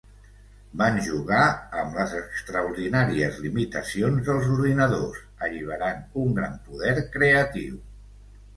[0.81, 1.41] Van jugar
[1.81, 7.81] amb les extraordinàries limitacions dels ordinadors, alliberant un gran poder creatiu.